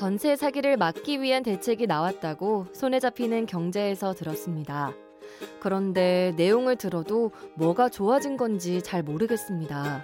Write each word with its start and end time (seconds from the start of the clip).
전세 0.00 0.34
사기를 0.34 0.78
막기 0.78 1.20
위한 1.20 1.42
대책이 1.42 1.86
나왔다고 1.86 2.64
손에 2.72 3.00
잡히는 3.00 3.44
경제에서 3.44 4.14
들었습니다. 4.14 4.94
그런데 5.60 6.32
내용을 6.38 6.76
들어도 6.76 7.32
뭐가 7.54 7.90
좋아진 7.90 8.38
건지 8.38 8.80
잘 8.80 9.02
모르겠습니다. 9.02 10.02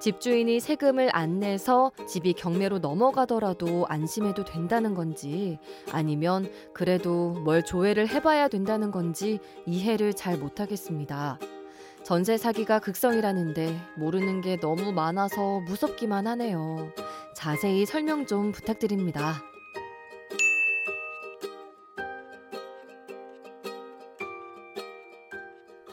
집주인이 0.00 0.58
세금을 0.58 1.10
안 1.12 1.38
내서 1.38 1.92
집이 2.08 2.32
경매로 2.32 2.78
넘어가더라도 2.78 3.84
안심해도 3.90 4.46
된다는 4.46 4.94
건지 4.94 5.58
아니면 5.92 6.50
그래도 6.72 7.32
뭘 7.44 7.62
조회를 7.62 8.08
해봐야 8.08 8.48
된다는 8.48 8.90
건지 8.90 9.38
이해를 9.66 10.14
잘 10.14 10.38
못하겠습니다. 10.38 11.38
전세 12.04 12.38
사기가 12.38 12.78
극성이라는데 12.78 13.76
모르는 13.96 14.40
게 14.40 14.56
너무 14.58 14.92
많아서 14.92 15.60
무섭기만 15.60 16.26
하네요. 16.26 16.90
자세히 17.36 17.84
설명 17.84 18.24
좀 18.26 18.50
부탁드립니다. 18.50 19.42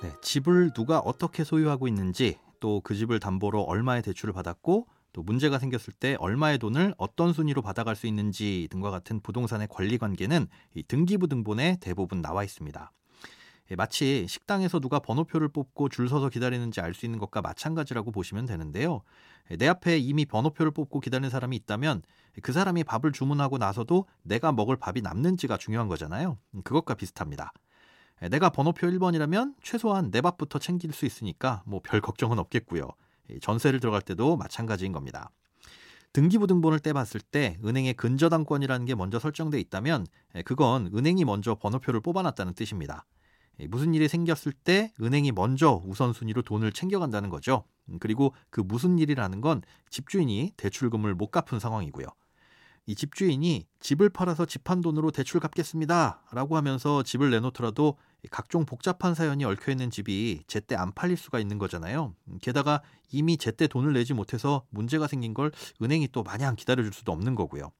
네, 0.01 0.13
집을 0.21 0.71
누가 0.73 0.99
어떻게 0.99 1.43
소유하고 1.43 1.89
있는지 1.89 2.39
또 2.61 2.79
그 2.79 2.95
집을 2.95 3.19
담보로 3.19 3.61
얼마의 3.61 4.01
대출을 4.03 4.33
받았고 4.33 4.87
또 5.11 5.21
문제가 5.21 5.59
생겼을 5.59 5.93
때 5.93 6.15
얼마의 6.19 6.59
돈을 6.59 6.95
어떤 6.97 7.33
순위로 7.33 7.61
받아갈 7.61 7.97
수 7.97 8.07
있는지 8.07 8.69
등과 8.71 8.89
같은 8.89 9.19
부동산의 9.19 9.67
권리 9.67 9.97
관계는 9.97 10.47
이 10.75 10.83
등기부 10.83 11.27
등본에 11.27 11.77
대부분 11.81 12.21
나와 12.21 12.45
있습니다. 12.45 12.91
예, 13.71 13.75
마치 13.75 14.25
식당에서 14.27 14.79
누가 14.79 14.99
번호표를 14.99 15.47
뽑고 15.49 15.89
줄 15.89 16.09
서서 16.09 16.29
기다리는지 16.29 16.81
알 16.81 16.93
수 16.93 17.05
있는 17.05 17.17
것과 17.19 17.41
마찬가지라고 17.41 18.11
보시면 18.11 18.45
되는데요. 18.45 19.01
예, 19.51 19.55
내 19.57 19.67
앞에 19.67 19.97
이미 19.97 20.25
번호표를 20.25 20.71
뽑고 20.71 20.99
기다리는 20.99 21.29
사람이 21.29 21.55
있다면 21.57 22.01
그 22.41 22.51
사람이 22.51 22.83
밥을 22.83 23.11
주문하고 23.11 23.57
나서도 23.57 24.05
내가 24.23 24.51
먹을 24.51 24.75
밥이 24.75 25.01
남는지가 25.01 25.57
중요한 25.57 25.87
거잖아요. 25.87 26.37
음, 26.55 26.61
그것과 26.63 26.95
비슷합니다. 26.95 27.53
예, 28.21 28.29
내가 28.29 28.49
번호표 28.49 28.87
1번이라면 28.87 29.55
최소한 29.63 30.11
내 30.11 30.21
밥부터 30.21 30.59
챙길 30.59 30.91
수 30.93 31.05
있으니까 31.05 31.63
뭐 31.65 31.79
별 31.83 32.01
걱정은 32.01 32.39
없겠고요. 32.39 32.89
전세를 33.41 33.79
들어갈 33.79 34.01
때도 34.01 34.35
마찬가지인 34.35 34.91
겁니다. 34.91 35.29
등기부 36.11 36.45
등본을 36.45 36.79
떼봤을 36.79 37.21
때 37.21 37.57
은행의 37.65 37.95
근저당권이라는 37.95 38.85
게 38.85 38.93
먼저 38.93 39.17
설정돼 39.17 39.59
있다면 39.61 40.05
그건 40.45 40.91
은행이 40.93 41.25
먼저 41.25 41.55
번호표를 41.55 42.01
뽑아놨다는 42.01 42.53
뜻입니다. 42.53 43.05
무슨 43.69 43.93
일이 43.93 44.07
생겼을 44.07 44.51
때 44.51 44.91
은행이 45.01 45.31
먼저 45.31 45.81
우선순위로 45.85 46.41
돈을 46.41 46.71
챙겨간다는 46.71 47.29
거죠. 47.29 47.65
음, 47.89 47.97
그리고 47.99 48.33
그 48.49 48.61
무슨 48.61 48.99
일이라는 48.99 49.41
건 49.41 49.61
집주인이 49.89 50.53
대출금을 50.57 51.15
못 51.15 51.31
갚은 51.31 51.59
상황이고요. 51.59 52.07
이 52.85 52.95
집주인이 52.95 53.65
집을 53.79 54.09
팔아서 54.09 54.45
집한 54.45 54.81
돈으로 54.81 55.11
대출 55.11 55.39
갚겠습니다. 55.39 56.23
라고 56.31 56.57
하면서 56.57 57.01
집을 57.01 57.29
내놓더라도 57.31 57.97
각종 58.29 58.65
복잡한 58.65 59.15
사연이 59.15 59.45
얽혀있는 59.45 59.89
집이 59.89 60.43
제때 60.47 60.75
안 60.75 60.91
팔릴 60.93 61.15
수가 61.15 61.39
있는 61.39 61.57
거잖아요. 61.57 62.13
음, 62.27 62.39
게다가 62.41 62.81
이미 63.11 63.37
제때 63.37 63.67
돈을 63.67 63.93
내지 63.93 64.13
못해서 64.13 64.65
문제가 64.69 65.07
생긴 65.07 65.33
걸 65.33 65.51
은행이 65.81 66.09
또 66.11 66.23
마냥 66.23 66.55
기다려줄 66.55 66.91
수도 66.91 67.11
없는 67.11 67.35
거고요. 67.35 67.71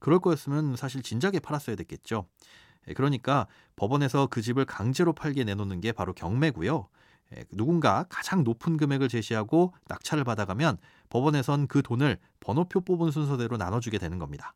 그럴 0.00 0.18
거였으면 0.18 0.76
사실 0.76 1.02
진작에 1.02 1.38
팔았어야 1.38 1.76
됐겠죠. 1.76 2.26
예, 2.88 2.94
그러니까 2.94 3.46
법원에서 3.76 4.26
그 4.26 4.42
집을 4.42 4.64
강제로 4.64 5.12
팔게 5.12 5.44
내놓는 5.44 5.80
게 5.80 5.92
바로 5.92 6.12
경매고요. 6.12 6.88
예, 7.36 7.44
누군가 7.52 8.04
가장 8.08 8.44
높은 8.44 8.76
금액을 8.76 9.08
제시하고 9.08 9.74
낙찰을 9.88 10.24
받아가면 10.24 10.78
법원에선 11.08 11.66
그 11.66 11.82
돈을 11.82 12.18
번호표 12.40 12.82
뽑은 12.82 13.10
순서대로 13.10 13.56
나눠주게 13.56 13.98
되는 13.98 14.18
겁니다. 14.18 14.54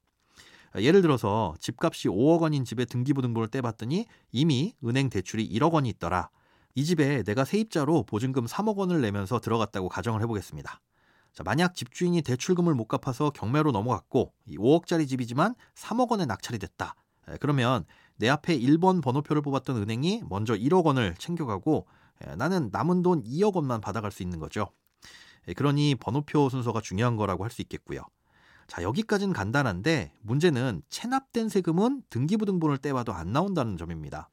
예를 0.77 1.01
들어서 1.01 1.55
집값이 1.61 2.09
5억 2.09 2.41
원인 2.41 2.65
집에 2.65 2.85
등기부 2.85 3.23
등본을 3.23 3.49
떼봤더니 3.49 4.07
이미 4.33 4.75
은행 4.85 5.09
대출이 5.09 5.49
1억 5.49 5.73
원이 5.73 5.89
있더라. 5.91 6.29
이 6.75 6.85
집에 6.85 7.23
내가 7.23 7.45
세입자로 7.45 8.03
보증금 8.03 8.45
3억 8.45 8.77
원을 8.77 9.01
내면서 9.01 9.41
들어갔다고 9.41 9.89
가정을 9.89 10.21
해보겠습니다. 10.23 10.81
자, 11.33 11.43
만약 11.43 11.75
집주인이 11.75 12.21
대출금을 12.23 12.75
못 12.75 12.87
갚아서 12.87 13.31
경매로 13.31 13.73
넘어갔고 13.73 14.33
5억짜리 14.49 15.09
집이지만 15.09 15.55
3억 15.75 16.11
원에 16.11 16.27
낙찰이 16.27 16.59
됐다. 16.59 16.95
예, 17.31 17.37
그러면 17.41 17.85
내 18.17 18.29
앞에 18.29 18.59
1번 18.59 19.03
번호표를 19.03 19.43
뽑았던 19.43 19.77
은행이 19.77 20.23
먼저 20.29 20.55
1억 20.55 20.85
원을 20.85 21.15
챙겨가고 21.19 21.87
예, 22.27 22.35
나는 22.37 22.71
남은 22.73 23.03
돈 23.03 23.23
2억 23.23 23.55
원만 23.55 23.81
받아갈 23.81 24.11
수 24.13 24.23
있는 24.23 24.39
거죠. 24.39 24.71
예, 25.49 25.53
그러니 25.55 25.95
번호표 25.97 26.49
순서가 26.49 26.81
중요한 26.81 27.17
거라고 27.17 27.45
할 27.45 27.51
수 27.51 27.63
있겠고요. 27.63 28.01
자, 28.67 28.83
여기까지는 28.83 29.33
간단한데 29.33 30.13
문제는 30.23 30.83
체납된 30.89 31.49
세금은 31.49 32.03
등기부등본을 32.11 32.79
떼봐도 32.79 33.13
안 33.13 33.33
나온다는 33.33 33.77
점입니다. 33.77 34.29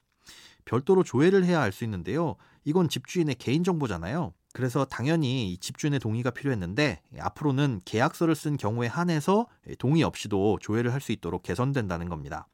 별도로 0.66 1.04
조회를 1.04 1.44
해야 1.46 1.62
알 1.62 1.72
수 1.72 1.84
있는데요. 1.84 2.36
이건 2.64 2.90
집주인의 2.90 3.36
개인정보잖아요. 3.36 4.34
그래서 4.54 4.86
당연히 4.86 5.58
집주인의 5.60 6.00
동의가 6.00 6.32
필요했는데 6.32 7.02
앞으로는 7.20 7.82
계약서를 7.86 8.34
쓴 8.36 8.56
경우에 8.58 8.88
한해서 8.88 9.48
동의 9.78 10.04
없이도 10.04 10.60
조회를 10.62 10.94
할 10.94 11.02
수 11.02 11.12
있도록 11.12 11.44
개선된다는 11.44 12.08
겁니다. 12.10 12.48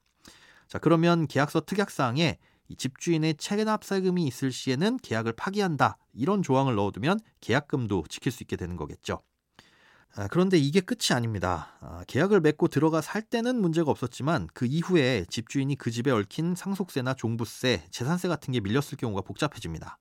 자, 0.69 0.77
그러면 0.77 1.27
계약서 1.27 1.61
특약사항에 1.61 2.37
이 2.67 2.75
집주인의 2.75 3.35
체납세금이 3.37 4.23
있을 4.27 4.51
시에는 4.51 4.97
계약을 4.97 5.33
파기한다. 5.33 5.97
이런 6.13 6.43
조항을 6.43 6.75
넣어두면 6.75 7.19
계약금도 7.41 8.05
지킬 8.07 8.31
수 8.31 8.43
있게 8.43 8.55
되는 8.55 8.75
거겠죠. 8.75 9.19
아, 10.15 10.27
그런데 10.27 10.59
이게 10.59 10.79
끝이 10.79 11.15
아닙니다. 11.15 11.75
아, 11.81 12.03
계약을 12.07 12.41
맺고 12.41 12.67
들어가 12.67 13.01
살 13.01 13.23
때는 13.23 13.59
문제가 13.59 13.89
없었지만 13.89 14.47
그 14.53 14.67
이후에 14.67 15.25
집주인이 15.29 15.75
그 15.75 15.89
집에 15.89 16.11
얽힌 16.11 16.53
상속세나 16.53 17.15
종부세, 17.15 17.87
재산세 17.89 18.27
같은 18.27 18.51
게 18.51 18.59
밀렸을 18.59 18.97
경우가 18.99 19.21
복잡해집니다. 19.21 19.97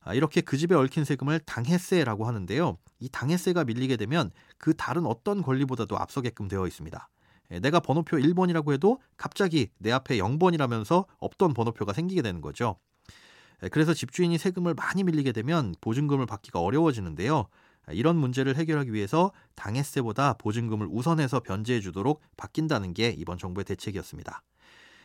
아, 0.00 0.14
이렇게 0.14 0.40
그 0.40 0.56
집에 0.56 0.74
얽힌 0.74 1.04
세금을 1.04 1.38
당해세라고 1.40 2.26
하는데요. 2.26 2.78
이 2.98 3.08
당해세가 3.08 3.62
밀리게 3.62 3.96
되면 3.96 4.32
그 4.58 4.74
다른 4.74 5.06
어떤 5.06 5.40
권리보다도 5.40 5.96
앞서게끔 5.96 6.48
되어 6.48 6.66
있습니다. 6.66 7.08
예, 7.52 7.58
내가 7.60 7.80
번호표 7.80 8.16
1번이라고 8.18 8.72
해도 8.72 9.00
갑자기 9.16 9.70
내 9.78 9.90
앞에 9.92 10.18
0번이라면서 10.18 11.06
없던 11.18 11.54
번호표가 11.54 11.92
생기게 11.92 12.22
되는 12.22 12.40
거죠. 12.40 12.76
예, 13.62 13.68
그래서 13.68 13.94
집주인이 13.94 14.36
세금을 14.38 14.74
많이 14.74 15.04
밀리게 15.04 15.32
되면 15.32 15.74
보증금을 15.80 16.26
받기가 16.26 16.60
어려워지는데요. 16.60 17.46
예, 17.90 17.94
이런 17.94 18.16
문제를 18.16 18.56
해결하기 18.56 18.92
위해서 18.92 19.32
당해세보다 19.54 20.34
보증금을 20.34 20.86
우선해서 20.90 21.40
변제해 21.40 21.80
주도록 21.80 22.22
바뀐다는 22.36 22.94
게 22.94 23.10
이번 23.10 23.38
정부의 23.38 23.64
대책이었습니다. 23.64 24.42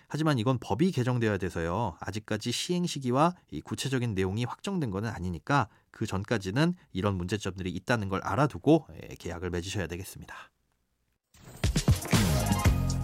하지만 0.07 0.37
이건 0.37 0.59
법이 0.59 0.91
개정되어야 0.91 1.37
돼서요. 1.37 1.97
아직까지 1.99 2.51
시행 2.51 2.85
시기와 2.85 3.33
이 3.49 3.61
구체적인 3.61 4.13
내용이 4.13 4.45
확정된 4.45 4.91
것은 4.91 5.09
아니니까 5.09 5.67
그 5.89 6.05
전까지는 6.05 6.75
이런 6.93 7.15
문제점들이 7.15 7.71
있다는 7.71 8.09
걸 8.09 8.21
알아두고 8.23 8.87
계약을 9.17 9.49
맺으셔야 9.49 9.87
되겠습니다. 9.87 10.51